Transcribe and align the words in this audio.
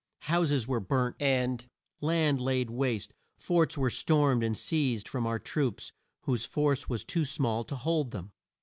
Houses 0.21 0.67
were 0.67 0.79
burnt 0.79 1.15
and 1.19 1.63
land 1.99 2.41
laid 2.41 2.71
waste, 2.71 3.13
forts 3.37 3.77
were 3.77 3.91
stormed 3.91 4.43
and 4.43 4.57
seized 4.57 5.07
from 5.07 5.27
our 5.27 5.37
troops 5.37 5.91
whose 6.21 6.43
force 6.43 6.89
was 6.89 7.05
too 7.05 7.23
small 7.23 7.63
to 7.65 7.75
hold 7.75 8.09
them. 8.09 8.31